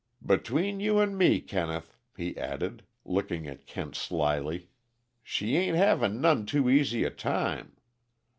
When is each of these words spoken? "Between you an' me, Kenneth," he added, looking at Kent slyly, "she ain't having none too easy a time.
"Between 0.25 0.79
you 0.79 0.99
an' 0.99 1.15
me, 1.15 1.39
Kenneth," 1.41 1.95
he 2.17 2.35
added, 2.35 2.81
looking 3.05 3.45
at 3.45 3.67
Kent 3.67 3.95
slyly, 3.95 4.67
"she 5.21 5.55
ain't 5.55 5.77
having 5.77 6.19
none 6.19 6.47
too 6.47 6.71
easy 6.71 7.03
a 7.03 7.11
time. 7.11 7.75